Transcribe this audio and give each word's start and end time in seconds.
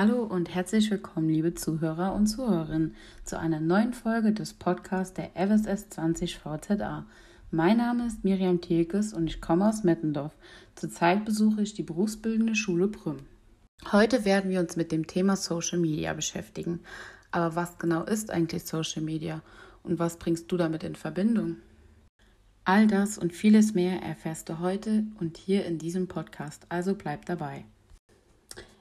Hallo 0.00 0.22
und 0.22 0.54
herzlich 0.54 0.92
willkommen, 0.92 1.28
liebe 1.28 1.54
Zuhörer 1.54 2.14
und 2.14 2.28
Zuhörerinnen, 2.28 2.94
zu 3.24 3.36
einer 3.36 3.58
neuen 3.58 3.92
Folge 3.92 4.32
des 4.32 4.54
Podcasts 4.54 5.12
der 5.12 5.32
FSS 5.34 5.88
20 5.88 6.38
VZA. 6.38 7.04
Mein 7.50 7.78
Name 7.78 8.06
ist 8.06 8.22
Miriam 8.22 8.60
Thielkes 8.60 9.12
und 9.12 9.26
ich 9.26 9.40
komme 9.40 9.68
aus 9.68 9.82
Mettendorf. 9.82 10.36
Zurzeit 10.76 11.24
besuche 11.24 11.62
ich 11.62 11.74
die 11.74 11.82
berufsbildende 11.82 12.54
Schule 12.54 12.86
Prüm. 12.86 13.16
Heute 13.90 14.24
werden 14.24 14.52
wir 14.52 14.60
uns 14.60 14.76
mit 14.76 14.92
dem 14.92 15.08
Thema 15.08 15.34
Social 15.34 15.80
Media 15.80 16.12
beschäftigen. 16.12 16.78
Aber 17.32 17.56
was 17.56 17.76
genau 17.78 18.04
ist 18.04 18.30
eigentlich 18.30 18.66
Social 18.66 19.02
Media 19.02 19.42
und 19.82 19.98
was 19.98 20.16
bringst 20.16 20.52
du 20.52 20.56
damit 20.56 20.84
in 20.84 20.94
Verbindung? 20.94 21.56
All 22.64 22.86
das 22.86 23.18
und 23.18 23.32
vieles 23.32 23.74
mehr 23.74 24.00
erfährst 24.00 24.48
du 24.48 24.60
heute 24.60 25.06
und 25.18 25.38
hier 25.38 25.66
in 25.66 25.78
diesem 25.78 26.06
Podcast, 26.06 26.66
also 26.68 26.94
bleib 26.94 27.26
dabei. 27.26 27.64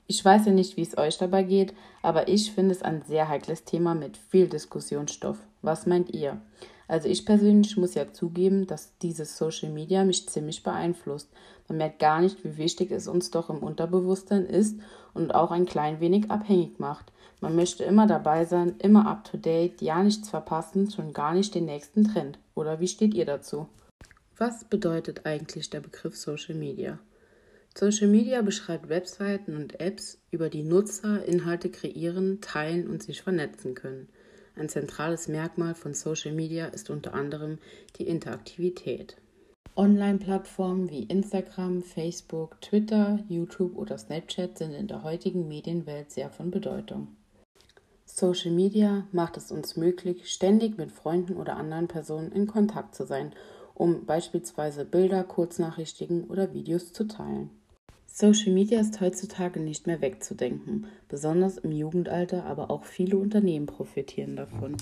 Ich 0.10 0.24
weiß 0.24 0.46
ja 0.46 0.54
nicht, 0.54 0.78
wie 0.78 0.84
es 0.84 0.98
euch 0.98 1.18
dabei 1.18 1.44
geht, 1.44 1.74
aber 2.02 2.30
ich 2.30 2.54
finde 2.54 2.72
es 2.72 2.82
ein 2.82 3.02
sehr 3.02 3.28
heikles 3.28 3.66
Thema 3.66 3.94
mit 3.94 4.16
viel 4.16 4.48
Diskussionsstoff. 4.48 5.38
Was 5.62 5.86
meint 5.86 6.14
ihr? 6.14 6.42
Also 6.88 7.10
ich 7.10 7.26
persönlich 7.26 7.76
muss 7.76 7.96
ja 7.96 8.14
zugeben, 8.14 8.66
dass 8.66 8.98
dieses 9.00 9.38
Social 9.38 9.70
Media 9.70 10.06
mich 10.06 10.30
ziemlich 10.30 10.64
beeinflusst. 10.64 11.30
Man 11.68 11.80
merkt 11.80 12.00
gar 12.00 12.22
nicht, 12.22 12.46
wie 12.46 12.56
wichtig 12.56 12.92
es 12.92 13.10
uns 13.10 13.32
doch 13.32 13.50
im 13.50 13.58
Unterbewusstsein 13.58 14.46
ist 14.46 14.80
und 15.14 15.36
auch 15.36 15.52
ein 15.52 15.66
klein 15.66 16.00
wenig 16.00 16.32
abhängig 16.32 16.80
macht. 16.80 17.12
Man 17.42 17.58
möchte 17.58 17.84
immer 17.84 18.08
dabei 18.08 18.46
sein, 18.46 18.76
immer 18.80 19.08
up 19.08 19.26
to 19.26 19.38
date, 19.38 19.82
ja 19.82 20.02
nichts 20.02 20.30
verpassen, 20.30 20.90
schon 20.90 21.12
gar 21.12 21.34
nicht 21.34 21.54
den 21.54 21.66
nächsten 21.66 22.06
Trend. 22.06 22.40
Oder 22.56 22.80
wie 22.80 22.88
steht 22.88 23.14
ihr 23.14 23.26
dazu? 23.26 23.68
Was 24.38 24.64
bedeutet 24.64 25.26
eigentlich 25.26 25.70
der 25.70 25.82
Begriff 25.82 26.16
Social 26.16 26.56
Media? 26.56 26.98
Social 27.80 28.08
Media 28.08 28.42
beschreibt 28.42 28.90
Webseiten 28.90 29.56
und 29.56 29.80
Apps, 29.80 30.18
über 30.32 30.50
die 30.50 30.64
Nutzer 30.64 31.24
Inhalte 31.26 31.70
kreieren, 31.70 32.42
teilen 32.42 32.88
und 32.88 33.04
sich 33.04 33.22
vernetzen 33.22 33.76
können. 33.76 34.10
Ein 34.56 34.68
zentrales 34.68 35.28
Merkmal 35.28 35.76
von 35.76 35.94
Social 35.94 36.32
Media 36.32 36.66
ist 36.66 36.90
unter 36.90 37.14
anderem 37.14 37.60
die 38.00 38.08
Interaktivität. 38.08 39.18
Online-Plattformen 39.76 40.90
wie 40.90 41.04
Instagram, 41.04 41.84
Facebook, 41.84 42.60
Twitter, 42.62 43.20
YouTube 43.30 43.78
oder 43.78 44.00
Snapchat 44.00 44.58
sind 44.58 44.74
in 44.74 44.88
der 44.88 45.04
heutigen 45.04 45.48
Medienwelt 45.48 46.10
sehr 46.10 46.32
von 46.32 46.50
Bedeutung. 46.50 47.10
Social 48.06 48.54
Media 48.54 49.06
macht 49.12 49.38
es 49.38 49.52
uns 49.52 49.78
möglich, 49.78 50.32
ständig 50.34 50.80
mit 50.80 50.92
Freunden 50.92 51.36
oder 51.36 51.58
anderen 51.58 51.88
Personen 51.88 52.32
in 52.32 52.48
Kontakt 52.48 52.96
zu 52.96 53.06
sein, 53.06 53.34
um 53.76 54.08
beispielsweise 54.08 54.84
Bilder, 54.84 55.24
Kurznachrichtigen 55.24 56.24
oder 56.24 56.56
Videos 56.56 56.92
zu 56.92 57.08
teilen. 57.08 57.52
Social 58.20 58.52
Media 58.52 58.80
ist 58.80 59.00
heutzutage 59.00 59.60
nicht 59.60 59.86
mehr 59.86 60.02
wegzudenken, 60.02 60.88
besonders 61.08 61.60
im 61.60 61.72
Jugendalter, 61.72 62.46
aber 62.46 62.72
auch 62.72 62.84
viele 62.84 63.16
Unternehmen 63.16 63.68
profitieren 63.68 64.36
davon. 64.36 64.76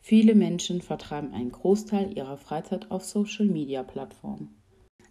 Viele 0.00 0.34
Menschen 0.34 0.80
vertreiben 0.80 1.34
einen 1.34 1.52
Großteil 1.52 2.16
ihrer 2.16 2.38
Freizeit 2.38 2.90
auf 2.90 3.04
Social 3.04 3.44
Media 3.44 3.82
Plattformen. 3.82 4.54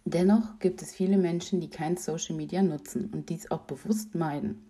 Dennoch 0.05 0.57
gibt 0.57 0.81
es 0.81 0.95
viele 0.95 1.19
Menschen, 1.19 1.61
die 1.61 1.69
kein 1.69 1.97
Social 1.97 2.35
Media 2.35 2.63
nutzen 2.63 3.11
und 3.13 3.29
dies 3.29 3.51
auch 3.51 3.61
bewusst 3.61 4.15
meiden. 4.15 4.65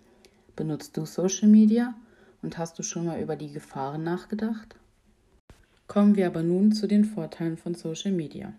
Benutzt 0.57 0.97
du 0.97 1.05
Social 1.05 1.47
Media 1.47 1.95
und 2.41 2.57
hast 2.57 2.77
du 2.77 2.83
schon 2.83 3.05
mal 3.05 3.21
über 3.21 3.37
die 3.37 3.53
Gefahren 3.53 4.03
nachgedacht? 4.03 4.75
Kommen 5.87 6.17
wir 6.17 6.27
aber 6.27 6.43
nun 6.43 6.73
zu 6.73 6.87
den 6.87 7.05
Vorteilen 7.05 7.55
von 7.55 7.73
Social 7.73 8.11
Media. 8.11 8.51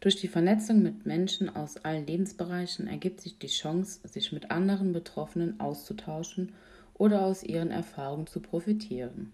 Durch 0.00 0.16
die 0.16 0.28
Vernetzung 0.28 0.82
mit 0.82 1.06
Menschen 1.06 1.54
aus 1.54 1.76
allen 1.78 2.06
Lebensbereichen 2.06 2.86
ergibt 2.86 3.20
sich 3.20 3.38
die 3.38 3.48
Chance, 3.48 4.00
sich 4.06 4.32
mit 4.32 4.50
anderen 4.52 4.92
Betroffenen 4.92 5.58
auszutauschen 5.58 6.52
oder 6.94 7.22
aus 7.22 7.42
ihren 7.42 7.70
Erfahrungen 7.70 8.28
zu 8.28 8.40
profitieren. 8.40 9.32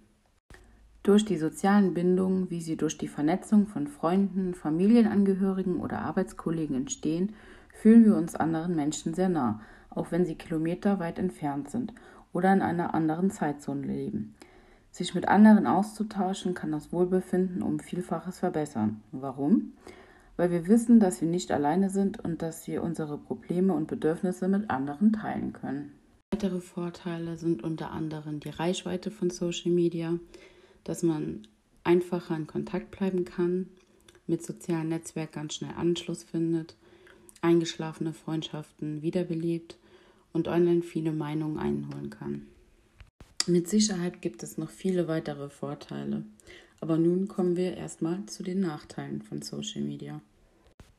Durch 1.02 1.26
die 1.26 1.36
sozialen 1.36 1.92
Bindungen, 1.92 2.48
wie 2.50 2.62
sie 2.62 2.78
durch 2.78 2.96
die 2.96 3.08
Vernetzung 3.08 3.66
von 3.66 3.88
Freunden, 3.88 4.54
Familienangehörigen 4.54 5.76
oder 5.76 5.98
Arbeitskollegen 5.98 6.76
entstehen, 6.76 7.34
fühlen 7.74 8.06
wir 8.06 8.16
uns 8.16 8.34
anderen 8.34 8.74
Menschen 8.74 9.12
sehr 9.12 9.28
nah, 9.28 9.60
auch 9.90 10.12
wenn 10.12 10.24
sie 10.24 10.34
kilometerweit 10.34 11.18
entfernt 11.18 11.68
sind 11.68 11.92
oder 12.32 12.50
in 12.54 12.62
einer 12.62 12.94
anderen 12.94 13.30
Zeitzone 13.30 13.86
leben. 13.86 14.34
Sich 14.90 15.14
mit 15.14 15.28
anderen 15.28 15.66
auszutauschen 15.66 16.54
kann 16.54 16.72
das 16.72 16.90
Wohlbefinden 16.90 17.62
um 17.62 17.80
Vielfaches 17.80 18.38
verbessern. 18.38 19.02
Warum? 19.12 19.72
Weil 20.36 20.50
wir 20.50 20.66
wissen, 20.66 21.00
dass 21.00 21.20
wir 21.20 21.28
nicht 21.28 21.50
alleine 21.52 21.90
sind 21.90 22.22
und 22.22 22.42
dass 22.42 22.66
wir 22.66 22.82
unsere 22.82 23.18
Probleme 23.18 23.72
und 23.74 23.86
Bedürfnisse 23.86 24.48
mit 24.48 24.70
anderen 24.70 25.12
teilen 25.12 25.52
können. 25.52 25.92
Weitere 26.32 26.60
Vorteile 26.60 27.36
sind 27.36 27.62
unter 27.62 27.92
anderem 27.92 28.40
die 28.40 28.50
Reichweite 28.50 29.10
von 29.10 29.30
Social 29.30 29.70
Media, 29.70 30.18
dass 30.82 31.02
man 31.02 31.46
einfacher 31.84 32.36
in 32.36 32.46
Kontakt 32.46 32.90
bleiben 32.90 33.24
kann, 33.24 33.68
mit 34.26 34.44
sozialen 34.44 34.88
Netzwerken 34.88 35.34
ganz 35.34 35.54
schnell 35.54 35.74
Anschluss 35.76 36.24
findet, 36.24 36.76
eingeschlafene 37.42 38.12
Freundschaften 38.12 39.02
wiederbelebt 39.02 39.78
und 40.32 40.48
online 40.48 40.82
viele 40.82 41.12
Meinungen 41.12 41.58
einholen 41.58 42.10
kann. 42.10 42.46
Mit 43.46 43.68
Sicherheit 43.68 44.22
gibt 44.22 44.42
es 44.42 44.56
noch 44.56 44.70
viele 44.70 45.06
weitere 45.06 45.50
Vorteile. 45.50 46.24
Aber 46.80 46.98
nun 46.98 47.28
kommen 47.28 47.56
wir 47.56 47.76
erstmal 47.76 48.24
zu 48.26 48.42
den 48.42 48.60
Nachteilen 48.60 49.22
von 49.22 49.42
Social 49.42 49.82
Media. 49.82 50.20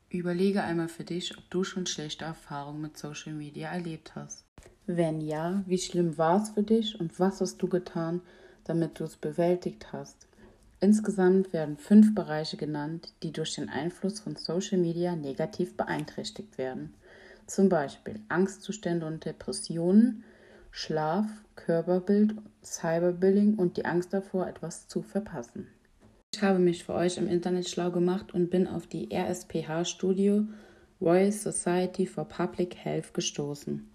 Überlege 0.08 0.62
einmal 0.62 0.88
für 0.88 1.04
dich, 1.04 1.36
ob 1.36 1.48
du 1.50 1.64
schon 1.64 1.86
schlechte 1.86 2.24
Erfahrungen 2.24 2.80
mit 2.80 2.96
Social 2.96 3.32
Media 3.32 3.70
erlebt 3.70 4.14
hast. 4.14 4.44
Wenn 4.86 5.20
ja, 5.20 5.62
wie 5.66 5.78
schlimm 5.78 6.16
war 6.16 6.42
es 6.42 6.50
für 6.50 6.62
dich 6.62 6.98
und 6.98 7.18
was 7.18 7.40
hast 7.40 7.58
du 7.58 7.68
getan, 7.68 8.20
damit 8.64 9.00
du 9.00 9.04
es 9.04 9.16
bewältigt 9.16 9.92
hast? 9.92 10.26
Insgesamt 10.80 11.52
werden 11.52 11.76
fünf 11.76 12.14
Bereiche 12.14 12.56
genannt, 12.56 13.12
die 13.22 13.32
durch 13.32 13.54
den 13.54 13.68
Einfluss 13.68 14.20
von 14.20 14.36
Social 14.36 14.78
Media 14.78 15.16
negativ 15.16 15.76
beeinträchtigt 15.76 16.58
werden. 16.58 16.94
Zum 17.46 17.68
Beispiel 17.68 18.20
Angstzustände 18.28 19.06
und 19.06 19.24
Depressionen, 19.24 20.22
Schlaf, 20.70 21.26
Körperbild, 21.66 22.32
Cyberbullying 22.62 23.56
und 23.56 23.76
die 23.76 23.86
Angst 23.86 24.12
davor, 24.12 24.46
etwas 24.46 24.86
zu 24.86 25.02
verpassen. 25.02 25.66
Ich 26.32 26.40
habe 26.40 26.60
mich 26.60 26.84
für 26.84 26.94
euch 26.94 27.18
im 27.18 27.26
Internet 27.26 27.68
schlau 27.68 27.90
gemacht 27.90 28.32
und 28.32 28.50
bin 28.50 28.68
auf 28.68 28.86
die 28.86 29.08
RSPH-Studie 29.12 30.42
Royal 31.00 31.32
Society 31.32 32.06
for 32.06 32.24
Public 32.24 32.76
Health 32.76 33.12
gestoßen. 33.14 33.90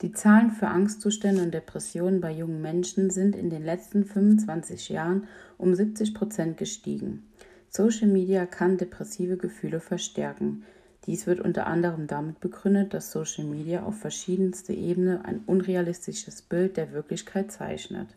Die 0.00 0.12
Zahlen 0.12 0.50
für 0.50 0.68
Angstzustände 0.68 1.42
und 1.42 1.52
Depressionen 1.52 2.22
bei 2.22 2.32
jungen 2.32 2.62
Menschen 2.62 3.10
sind 3.10 3.36
in 3.36 3.50
den 3.50 3.62
letzten 3.62 4.06
25 4.06 4.88
Jahren 4.88 5.28
um 5.58 5.74
70 5.74 6.14
Prozent 6.14 6.56
gestiegen. 6.56 7.28
Social 7.68 8.08
Media 8.08 8.46
kann 8.46 8.78
depressive 8.78 9.36
Gefühle 9.36 9.80
verstärken. 9.80 10.64
Dies 11.06 11.26
wird 11.26 11.40
unter 11.40 11.66
anderem 11.66 12.06
damit 12.06 12.40
begründet, 12.40 12.92
dass 12.94 13.10
Social 13.10 13.44
Media 13.44 13.82
auf 13.82 13.98
verschiedenste 13.98 14.72
Ebene 14.72 15.24
ein 15.24 15.40
unrealistisches 15.46 16.42
Bild 16.42 16.76
der 16.76 16.92
Wirklichkeit 16.92 17.50
zeichnet. 17.50 18.08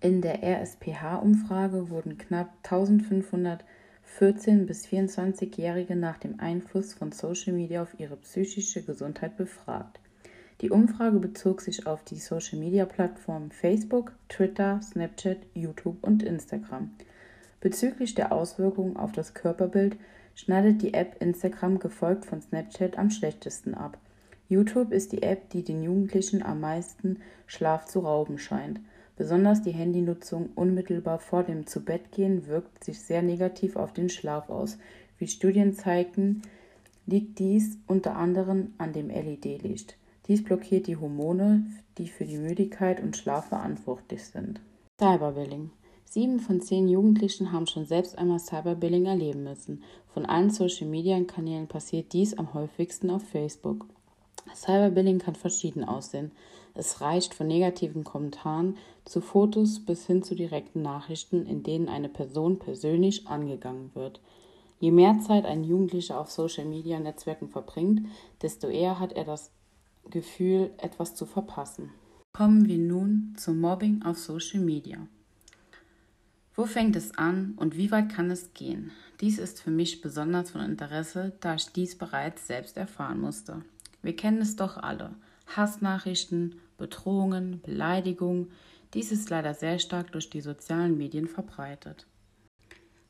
In 0.00 0.20
der 0.20 0.42
RSPH-Umfrage 0.42 1.90
wurden 1.90 2.18
knapp 2.18 2.52
1500 2.64 3.64
14- 4.18 4.66
bis 4.66 4.86
24-Jährige 4.86 5.96
nach 5.96 6.18
dem 6.18 6.38
Einfluss 6.38 6.92
von 6.92 7.12
Social 7.12 7.54
Media 7.54 7.82
auf 7.82 7.98
ihre 7.98 8.16
psychische 8.16 8.82
Gesundheit 8.82 9.38
befragt. 9.38 10.00
Die 10.60 10.70
Umfrage 10.70 11.18
bezog 11.18 11.62
sich 11.62 11.86
auf 11.86 12.04
die 12.04 12.18
Social-Media-Plattformen 12.18 13.50
Facebook, 13.50 14.12
Twitter, 14.28 14.80
Snapchat, 14.82 15.38
YouTube 15.54 15.96
und 16.02 16.22
Instagram. 16.22 16.90
Bezüglich 17.60 18.14
der 18.14 18.32
Auswirkungen 18.32 18.96
auf 18.96 19.12
das 19.12 19.34
Körperbild 19.34 19.96
schneidet 20.34 20.82
die 20.82 20.94
App 20.94 21.20
Instagram 21.20 21.78
gefolgt 21.78 22.24
von 22.24 22.40
Snapchat 22.40 22.98
am 22.98 23.10
schlechtesten 23.10 23.74
ab. 23.74 23.98
YouTube 24.48 24.92
ist 24.92 25.12
die 25.12 25.22
App, 25.22 25.50
die 25.50 25.62
den 25.62 25.82
Jugendlichen 25.82 26.42
am 26.42 26.60
meisten 26.60 27.20
Schlaf 27.46 27.86
zu 27.86 28.00
rauben 28.00 28.38
scheint. 28.38 28.80
Besonders 29.16 29.62
die 29.62 29.72
Handynutzung 29.72 30.50
unmittelbar 30.54 31.18
vor 31.18 31.42
dem 31.42 31.66
Zubettgehen 31.66 32.46
wirkt 32.46 32.84
sich 32.84 33.00
sehr 33.00 33.22
negativ 33.22 33.76
auf 33.76 33.92
den 33.92 34.08
Schlaf 34.08 34.50
aus. 34.50 34.78
Wie 35.18 35.26
Studien 35.26 35.74
zeigten, 35.74 36.42
liegt 37.06 37.38
dies 37.38 37.78
unter 37.86 38.16
anderem 38.16 38.74
an 38.78 38.92
dem 38.92 39.08
LED-Licht. 39.08 39.96
Dies 40.28 40.44
blockiert 40.44 40.86
die 40.86 40.96
Hormone, 40.96 41.66
die 41.98 42.08
für 42.08 42.24
die 42.24 42.38
Müdigkeit 42.38 43.02
und 43.02 43.16
Schlaf 43.16 43.48
verantwortlich 43.48 44.24
sind. 44.24 44.60
Cyberbullying. 45.00 45.70
Sieben 46.12 46.40
von 46.40 46.60
zehn 46.60 46.88
Jugendlichen 46.88 47.52
haben 47.52 47.66
schon 47.66 47.86
selbst 47.86 48.18
einmal 48.18 48.38
Cyberbullying 48.38 49.06
erleben 49.06 49.44
müssen. 49.44 49.82
Von 50.12 50.26
allen 50.26 50.50
Social-Media-Kanälen 50.50 51.68
passiert 51.68 52.12
dies 52.12 52.36
am 52.36 52.52
häufigsten 52.52 53.08
auf 53.08 53.22
Facebook. 53.22 53.86
Cyberbullying 54.54 55.20
kann 55.20 55.36
verschieden 55.36 55.84
aussehen. 55.84 56.30
Es 56.74 57.00
reicht 57.00 57.32
von 57.32 57.46
negativen 57.46 58.04
Kommentaren 58.04 58.76
zu 59.06 59.22
Fotos 59.22 59.80
bis 59.80 60.06
hin 60.06 60.22
zu 60.22 60.34
direkten 60.34 60.82
Nachrichten, 60.82 61.46
in 61.46 61.62
denen 61.62 61.88
eine 61.88 62.10
Person 62.10 62.58
persönlich 62.58 63.26
angegangen 63.26 63.90
wird. 63.94 64.20
Je 64.80 64.90
mehr 64.90 65.18
Zeit 65.20 65.46
ein 65.46 65.64
Jugendlicher 65.64 66.20
auf 66.20 66.30
Social-Media-Netzwerken 66.30 67.48
verbringt, 67.48 68.02
desto 68.42 68.66
eher 68.66 68.98
hat 68.98 69.14
er 69.14 69.24
das 69.24 69.50
Gefühl, 70.10 70.72
etwas 70.76 71.14
zu 71.14 71.24
verpassen. 71.24 71.90
Kommen 72.34 72.68
wir 72.68 72.76
nun 72.76 73.32
zum 73.38 73.62
Mobbing 73.62 74.02
auf 74.02 74.18
Social 74.18 74.60
Media. 74.60 75.08
Wo 76.54 76.66
fängt 76.66 76.96
es 76.96 77.16
an 77.16 77.54
und 77.56 77.76
wie 77.76 77.90
weit 77.90 78.10
kann 78.10 78.30
es 78.30 78.52
gehen? 78.52 78.90
Dies 79.20 79.38
ist 79.38 79.62
für 79.62 79.70
mich 79.70 80.02
besonders 80.02 80.50
von 80.50 80.60
Interesse, 80.60 81.32
da 81.40 81.54
ich 81.54 81.66
dies 81.72 81.96
bereits 81.96 82.46
selbst 82.46 82.76
erfahren 82.76 83.20
musste. 83.20 83.62
Wir 84.02 84.14
kennen 84.14 84.42
es 84.42 84.56
doch 84.56 84.76
alle. 84.76 85.14
Hassnachrichten, 85.46 86.56
Bedrohungen, 86.76 87.60
Beleidigungen. 87.62 88.50
Dies 88.92 89.12
ist 89.12 89.30
leider 89.30 89.54
sehr 89.54 89.78
stark 89.78 90.12
durch 90.12 90.28
die 90.28 90.40
sozialen 90.42 90.98
Medien 90.98 91.26
verbreitet. 91.26 92.06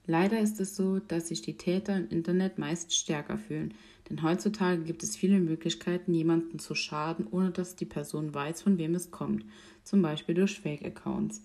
Leider 0.06 0.40
ist 0.40 0.60
es 0.60 0.76
so, 0.76 0.98
dass 0.98 1.28
sich 1.28 1.42
die 1.42 1.56
Täter 1.56 1.96
im 1.96 2.08
Internet 2.10 2.58
meist 2.58 2.94
stärker 2.94 3.38
fühlen, 3.38 3.74
denn 4.10 4.22
heutzutage 4.22 4.82
gibt 4.82 5.02
es 5.02 5.16
viele 5.16 5.38
Möglichkeiten, 5.38 6.12
jemanden 6.12 6.58
zu 6.58 6.74
schaden, 6.74 7.26
ohne 7.30 7.50
dass 7.50 7.76
die 7.76 7.86
Person 7.86 8.34
weiß, 8.34 8.62
von 8.62 8.78
wem 8.78 8.94
es 8.94 9.10
kommt, 9.10 9.44
zum 9.84 10.02
Beispiel 10.02 10.34
durch 10.34 10.60
Fake-Accounts. 10.60 11.42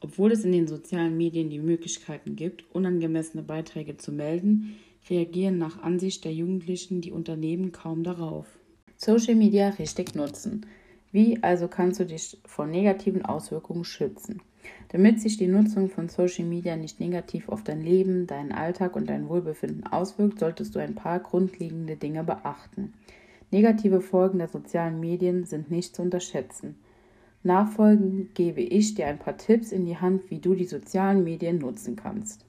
Obwohl 0.00 0.32
es 0.32 0.44
in 0.44 0.52
den 0.52 0.68
sozialen 0.68 1.16
Medien 1.16 1.50
die 1.50 1.58
Möglichkeiten 1.58 2.36
gibt, 2.36 2.64
unangemessene 2.72 3.42
Beiträge 3.42 3.96
zu 3.96 4.12
melden, 4.12 4.76
reagieren 5.10 5.58
nach 5.58 5.82
Ansicht 5.82 6.24
der 6.24 6.32
Jugendlichen 6.32 7.00
die 7.00 7.12
Unternehmen 7.12 7.72
kaum 7.72 8.04
darauf. 8.04 8.46
Social 8.96 9.34
Media 9.34 9.70
richtig 9.70 10.14
nutzen. 10.14 10.66
Wie 11.10 11.42
also 11.42 11.68
kannst 11.68 12.00
du 12.00 12.04
dich 12.04 12.38
vor 12.44 12.66
negativen 12.66 13.24
Auswirkungen 13.24 13.84
schützen? 13.84 14.42
Damit 14.90 15.20
sich 15.20 15.36
die 15.36 15.46
Nutzung 15.48 15.88
von 15.88 16.08
Social 16.08 16.44
Media 16.44 16.76
nicht 16.76 17.00
negativ 17.00 17.48
auf 17.48 17.62
dein 17.64 17.80
Leben, 17.80 18.26
deinen 18.26 18.52
Alltag 18.52 18.96
und 18.96 19.08
dein 19.08 19.28
Wohlbefinden 19.28 19.86
auswirkt, 19.86 20.38
solltest 20.38 20.74
du 20.74 20.80
ein 20.80 20.94
paar 20.94 21.20
grundlegende 21.20 21.96
Dinge 21.96 22.24
beachten. 22.24 22.92
Negative 23.50 24.00
Folgen 24.00 24.38
der 24.38 24.48
sozialen 24.48 25.00
Medien 25.00 25.44
sind 25.44 25.70
nicht 25.70 25.96
zu 25.96 26.02
unterschätzen. 26.02 26.76
Nachfolgend 27.42 28.34
gebe 28.34 28.60
ich 28.60 28.94
dir 28.94 29.06
ein 29.06 29.18
paar 29.18 29.36
Tipps 29.36 29.72
in 29.72 29.84
die 29.84 29.96
Hand, 29.96 30.30
wie 30.30 30.40
du 30.40 30.54
die 30.54 30.64
sozialen 30.64 31.22
Medien 31.24 31.58
nutzen 31.58 31.96
kannst. 31.96 32.44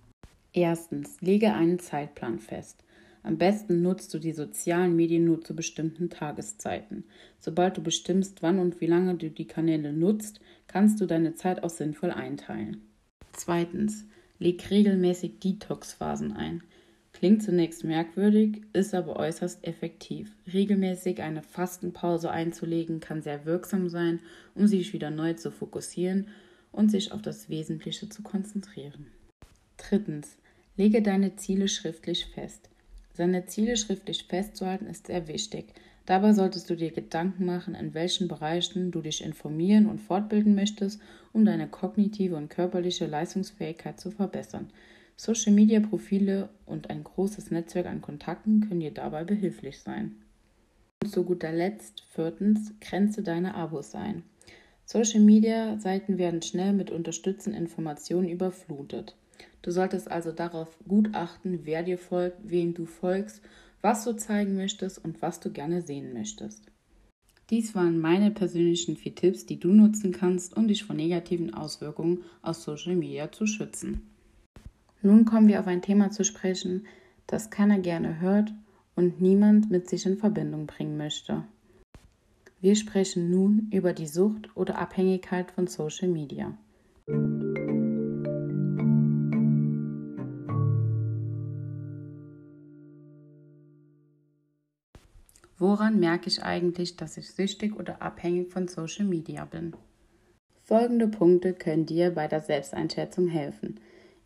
Erstens, 0.52 1.22
lege 1.22 1.54
einen 1.54 1.80
Zeitplan 1.80 2.40
fest. 2.40 2.84
Am 3.22 3.38
besten 3.38 3.82
nutzt 3.82 4.14
du 4.14 4.20
die 4.20 4.32
sozialen 4.32 4.96
Medien 4.96 5.26
nur 5.26 5.42
zu 5.42 5.56
bestimmten 5.56 6.10
Tageszeiten. 6.10 7.04
Sobald 7.40 7.78
du 7.78 7.84
bestimmst, 7.84 8.42
wann 8.42 8.60
und 8.60 8.82
wie 8.82 8.88
lange 8.88 9.16
du 9.16 9.30
die 9.30 9.48
Kanäle 9.48 9.94
nutzt, 9.94 10.40
kannst 10.68 11.00
du 11.02 11.06
deine 11.06 11.36
Zeit 11.36 11.64
auch 11.64 11.70
sinnvoll 11.70 12.12
einteilen. 12.12 12.88
Zweitens, 13.34 14.06
leg 14.40 14.70
regelmäßig 14.72 15.40
Detox-Phasen 15.40 16.32
ein. 16.32 16.64
Klingt 17.20 17.44
zunächst 17.44 17.84
merkwürdig, 17.84 18.62
ist 18.72 18.96
aber 18.96 19.18
äußerst 19.18 19.68
effektiv. 19.68 20.32
Regelmäßig 20.54 21.22
eine 21.22 21.44
Fastenpause 21.44 22.32
einzulegen 22.32 23.02
kann 23.02 23.22
sehr 23.22 23.46
wirksam 23.46 23.90
sein, 23.90 24.22
um 24.56 24.68
sich 24.68 24.94
wieder 24.94 25.12
neu 25.12 25.34
zu 25.34 25.52
fokussieren 25.52 26.30
und 26.72 26.90
sich 26.90 27.12
auf 27.12 27.22
das 27.22 27.50
Wesentliche 27.50 28.08
zu 28.08 28.24
konzentrieren. 28.24 29.08
Drittens, 29.76 30.38
lege 30.78 31.02
deine 31.02 31.36
Ziele 31.36 31.68
schriftlich 31.68 32.26
fest. 32.28 32.70
Seine 33.14 33.46
Ziele 33.48 33.76
schriftlich 33.76 34.24
festzuhalten 34.24 34.88
ist 34.88 35.08
sehr 35.08 35.28
wichtig. 35.28 35.74
Dabei 36.06 36.32
solltest 36.32 36.70
du 36.70 36.78
dir 36.78 36.92
Gedanken 36.92 37.44
machen, 37.44 37.76
in 37.76 37.94
welchen 37.94 38.30
Bereichen 38.30 38.92
du 38.92 39.02
dich 39.02 39.22
informieren 39.22 39.88
und 39.88 40.00
fortbilden 40.00 40.56
möchtest, 40.56 41.02
um 41.34 41.44
deine 41.44 41.68
kognitive 41.68 42.38
und 42.38 42.50
körperliche 42.50 43.08
Leistungsfähigkeit 43.08 44.00
zu 44.00 44.10
verbessern. 44.10 44.70
Social-Media-Profile 45.22 46.48
und 46.66 46.90
ein 46.90 47.04
großes 47.04 47.52
Netzwerk 47.52 47.88
an 47.88 48.02
Kontakten 48.02 48.62
können 48.62 48.80
dir 48.80 48.94
dabei 48.94 49.26
behilflich 49.26 49.82
sein. 49.82 50.16
Und 51.04 51.10
zu 51.10 51.26
guter 51.26 51.52
Letzt, 51.52 52.06
viertens, 52.10 52.72
grenze 52.80 53.22
deine 53.22 53.54
Abos 53.54 53.96
ein. 53.96 54.24
Social-Media-Seiten 54.86 56.18
werden 56.18 56.42
schnell 56.42 56.72
mit 56.72 56.90
unterstützenden 56.90 57.62
Informationen 57.62 58.30
überflutet. 58.30 59.18
Du 59.62 59.72
solltest 59.72 60.10
also 60.10 60.32
darauf 60.32 60.80
gut 60.88 61.10
achten, 61.12 61.66
wer 61.66 61.84
dir 61.84 61.98
folgt, 61.98 62.38
wem 62.50 62.74
du 62.74 62.86
folgst, 62.86 63.42
was 63.82 64.06
du 64.06 64.14
zeigen 64.14 64.56
möchtest 64.56 65.04
und 65.04 65.22
was 65.22 65.42
du 65.42 65.52
gerne 65.52 65.82
sehen 65.82 66.14
möchtest. 66.14 66.64
Dies 67.50 67.76
waren 67.76 68.00
meine 68.00 68.32
persönlichen 68.32 68.96
vier 68.96 69.16
Tipps, 69.16 69.46
die 69.46 69.60
du 69.60 69.74
nutzen 69.74 70.14
kannst, 70.14 70.56
um 70.56 70.70
dich 70.70 70.86
vor 70.86 70.96
negativen 70.96 71.54
Auswirkungen 71.54 72.24
aus 72.42 72.64
Social 72.64 72.96
Media 72.96 73.30
zu 73.34 73.46
schützen. 73.46 74.09
Nun 75.02 75.24
kommen 75.24 75.48
wir 75.48 75.60
auf 75.60 75.68
ein 75.68 75.82
Thema 75.82 76.12
zu 76.12 76.26
sprechen, 76.26 76.86
das 77.26 77.50
keiner 77.50 77.80
gerne 77.80 78.20
hört 78.20 78.54
und 78.96 79.22
niemand 79.22 79.72
mit 79.72 79.90
sich 79.90 80.06
in 80.06 80.18
Verbindung 80.18 80.68
bringen 80.68 80.98
möchte. 80.98 81.46
Wir 82.60 82.76
sprechen 82.76 83.30
nun 83.30 83.70
über 83.72 83.94
die 83.94 84.08
Sucht 84.08 84.50
oder 84.56 84.78
Abhängigkeit 84.78 85.52
von 85.52 85.68
Social 85.68 86.10
Media. 86.10 86.58
Woran 95.58 96.00
merke 96.00 96.28
ich 96.28 96.44
eigentlich, 96.44 96.98
dass 96.98 97.16
ich 97.16 97.32
süchtig 97.32 97.78
oder 97.78 98.02
abhängig 98.02 98.52
von 98.52 98.68
Social 98.68 99.06
Media 99.06 99.46
bin? 99.46 99.74
Folgende 100.64 101.08
Punkte 101.08 101.54
können 101.54 101.86
dir 101.86 102.12
bei 102.12 102.28
der 102.28 102.42
Selbsteinschätzung 102.42 103.28
helfen. 103.28 103.80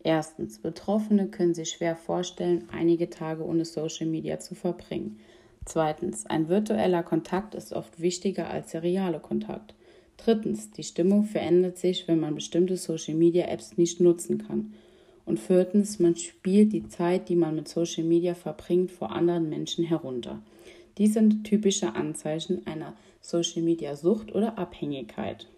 Erstens, 0.06 0.58
Betroffene 0.58 1.28
können 1.28 1.54
sich 1.54 1.70
schwer 1.70 1.96
vorstellen, 1.96 2.68
einige 2.70 3.08
Tage 3.08 3.42
ohne 3.42 3.64
Social 3.64 4.06
Media 4.06 4.38
zu 4.38 4.54
verbringen. 4.54 5.18
Zweitens, 5.64 6.26
ein 6.26 6.50
virtueller 6.50 7.02
Kontakt 7.02 7.54
ist 7.54 7.72
oft 7.72 7.98
wichtiger 7.98 8.50
als 8.50 8.72
der 8.72 8.82
reale 8.82 9.18
Kontakt. 9.18 9.74
Drittens, 10.18 10.70
die 10.70 10.82
Stimmung 10.82 11.24
verändert 11.24 11.78
sich, 11.78 12.06
wenn 12.06 12.20
man 12.20 12.34
bestimmte 12.34 12.76
Social 12.76 13.14
Media 13.14 13.46
Apps 13.46 13.78
nicht 13.78 13.98
nutzen 13.98 14.46
kann. 14.46 14.74
Und 15.24 15.40
viertens, 15.40 15.98
man 15.98 16.16
spielt 16.16 16.74
die 16.74 16.86
Zeit, 16.86 17.30
die 17.30 17.36
man 17.36 17.54
mit 17.54 17.66
Social 17.66 18.04
Media 18.04 18.34
verbringt, 18.34 18.90
vor 18.90 19.10
anderen 19.10 19.48
Menschen 19.48 19.84
herunter. 19.84 20.42
Dies 20.98 21.14
sind 21.14 21.44
typische 21.44 21.94
Anzeichen 21.94 22.66
einer 22.66 22.94
Social 23.22 23.62
Media 23.62 23.96
Sucht 23.96 24.34
oder 24.34 24.58
Abhängigkeit. 24.58 25.48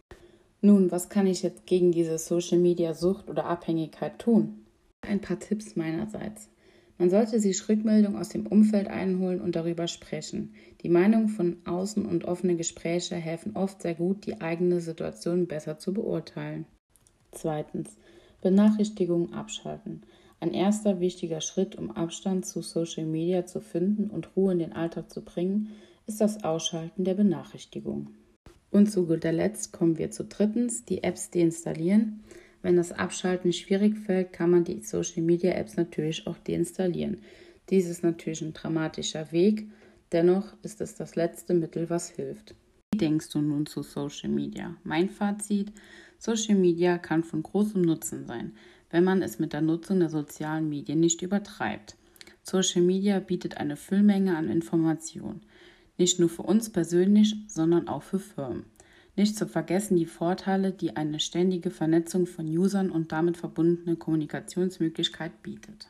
Nun, 0.66 0.90
was 0.90 1.08
kann 1.08 1.28
ich 1.28 1.44
jetzt 1.44 1.64
gegen 1.64 1.92
diese 1.92 2.18
Social 2.18 2.58
Media 2.58 2.92
Sucht 2.92 3.30
oder 3.30 3.44
Abhängigkeit 3.44 4.18
tun? 4.18 4.66
Ein 5.00 5.20
paar 5.20 5.38
Tipps 5.38 5.76
meinerseits. 5.76 6.50
Man 6.98 7.08
sollte 7.08 7.38
sich 7.38 7.68
Rückmeldung 7.68 8.16
aus 8.16 8.30
dem 8.30 8.48
Umfeld 8.48 8.88
einholen 8.88 9.40
und 9.40 9.54
darüber 9.54 9.86
sprechen. 9.86 10.54
Die 10.82 10.88
Meinung 10.88 11.28
von 11.28 11.58
außen 11.66 12.04
und 12.04 12.24
offene 12.24 12.56
Gespräche 12.56 13.14
helfen 13.14 13.54
oft 13.54 13.80
sehr 13.80 13.94
gut, 13.94 14.26
die 14.26 14.40
eigene 14.40 14.80
Situation 14.80 15.46
besser 15.46 15.78
zu 15.78 15.94
beurteilen. 15.94 16.66
Zweitens. 17.30 17.96
Benachrichtigungen 18.40 19.34
abschalten. 19.34 20.02
Ein 20.40 20.52
erster 20.52 20.98
wichtiger 20.98 21.42
Schritt, 21.42 21.76
um 21.76 21.92
Abstand 21.92 22.44
zu 22.44 22.60
Social 22.60 23.06
Media 23.06 23.46
zu 23.46 23.60
finden 23.60 24.10
und 24.10 24.34
Ruhe 24.34 24.50
in 24.50 24.58
den 24.58 24.72
Alltag 24.72 25.12
zu 25.12 25.22
bringen, 25.22 25.68
ist 26.08 26.20
das 26.20 26.42
Ausschalten 26.42 27.04
der 27.04 27.14
Benachrichtigungen. 27.14 28.16
Und 28.76 28.90
zu 28.90 29.06
guter 29.06 29.32
Letzt 29.32 29.72
kommen 29.72 29.96
wir 29.96 30.10
zu 30.10 30.22
drittens, 30.24 30.84
die 30.84 31.02
Apps 31.02 31.30
deinstallieren. 31.30 32.20
Wenn 32.60 32.76
das 32.76 32.92
Abschalten 32.92 33.54
schwierig 33.54 33.96
fällt, 33.96 34.34
kann 34.34 34.50
man 34.50 34.64
die 34.64 34.82
Social 34.82 35.22
Media 35.22 35.52
Apps 35.52 35.78
natürlich 35.78 36.26
auch 36.26 36.36
deinstallieren. 36.36 37.22
Dies 37.70 37.88
ist 37.88 38.02
natürlich 38.02 38.42
ein 38.42 38.52
dramatischer 38.52 39.32
Weg, 39.32 39.66
dennoch 40.12 40.54
ist 40.62 40.82
es 40.82 40.94
das 40.94 41.16
letzte 41.16 41.54
Mittel, 41.54 41.88
was 41.88 42.10
hilft. 42.10 42.54
Wie 42.92 42.98
denkst 42.98 43.30
du 43.30 43.40
nun 43.40 43.64
zu 43.64 43.82
Social 43.82 44.28
Media? 44.28 44.76
Mein 44.84 45.08
Fazit: 45.08 45.72
Social 46.18 46.56
Media 46.56 46.98
kann 46.98 47.24
von 47.24 47.42
großem 47.42 47.80
Nutzen 47.80 48.26
sein, 48.26 48.52
wenn 48.90 49.04
man 49.04 49.22
es 49.22 49.38
mit 49.38 49.54
der 49.54 49.62
Nutzung 49.62 50.00
der 50.00 50.10
sozialen 50.10 50.68
Medien 50.68 51.00
nicht 51.00 51.22
übertreibt. 51.22 51.96
Social 52.42 52.82
Media 52.82 53.20
bietet 53.20 53.56
eine 53.56 53.78
Füllmenge 53.78 54.36
an 54.36 54.50
Informationen. 54.50 55.40
Nicht 55.98 56.20
nur 56.20 56.28
für 56.28 56.42
uns 56.42 56.70
persönlich, 56.70 57.34
sondern 57.48 57.88
auch 57.88 58.02
für 58.02 58.18
Firmen. 58.18 58.64
Nicht 59.16 59.36
zu 59.36 59.46
vergessen 59.46 59.96
die 59.96 60.06
Vorteile, 60.06 60.72
die 60.72 60.94
eine 60.94 61.20
ständige 61.20 61.70
Vernetzung 61.70 62.26
von 62.26 62.46
Usern 62.46 62.90
und 62.90 63.12
damit 63.12 63.38
verbundene 63.38 63.96
Kommunikationsmöglichkeit 63.96 65.42
bietet. 65.42 65.88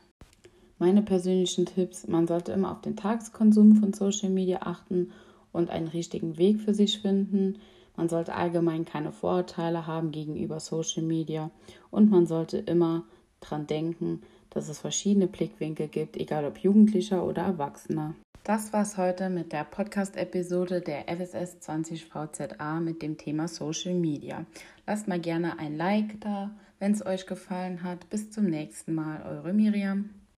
Meine 0.79 1.01
persönlichen 1.01 1.65
Tipps, 1.65 2.07
man 2.07 2.27
sollte 2.27 2.53
immer 2.53 2.71
auf 2.71 2.81
den 2.81 2.95
Tageskonsum 2.95 3.75
von 3.77 3.91
Social 3.93 4.29
Media 4.29 4.59
achten 4.61 5.11
und 5.51 5.69
einen 5.69 5.87
richtigen 5.87 6.37
Weg 6.37 6.61
für 6.61 6.73
sich 6.73 6.99
finden. 6.99 7.57
Man 7.97 8.07
sollte 8.07 8.35
allgemein 8.35 8.85
keine 8.85 9.11
Vorurteile 9.11 9.87
haben 9.87 10.11
gegenüber 10.11 10.59
Social 10.59 11.03
Media 11.03 11.51
und 11.89 12.09
man 12.09 12.27
sollte 12.27 12.59
immer 12.59 13.03
daran 13.41 13.67
denken, 13.67 14.21
dass 14.51 14.69
es 14.69 14.79
verschiedene 14.79 15.27
Blickwinkel 15.27 15.87
gibt, 15.87 16.15
egal 16.15 16.45
ob 16.45 16.59
Jugendlicher 16.59 17.25
oder 17.25 17.41
Erwachsener. 17.41 18.15
Das 18.43 18.71
war's 18.73 18.97
heute 18.97 19.29
mit 19.29 19.51
der 19.51 19.63
Podcast-Episode 19.63 20.81
der 20.81 21.05
FSS 21.07 21.59
20 21.59 22.05
VZA 22.05 22.79
mit 22.79 23.01
dem 23.01 23.17
Thema 23.17 23.47
Social 23.47 23.93
Media. 23.93 24.45
Lasst 24.85 25.07
mal 25.07 25.19
gerne 25.19 25.59
ein 25.59 25.75
Like 25.75 26.21
da, 26.21 26.51
wenn 26.79 26.93
es 26.93 27.05
euch 27.05 27.25
gefallen 27.25 27.83
hat. 27.83 28.09
Bis 28.09 28.31
zum 28.31 28.45
nächsten 28.45 28.95
Mal, 28.95 29.21
eure 29.23 29.53
Miriam. 29.53 30.09